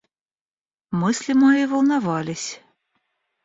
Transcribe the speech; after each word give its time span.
Мысли 0.99 1.33
мои 1.35 1.67
волновались. 1.67 2.59